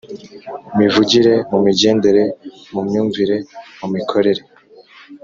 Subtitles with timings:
[0.77, 2.23] mivugire, mu migendere,
[2.73, 3.35] mu myumvire,
[3.79, 4.41] mu mikorere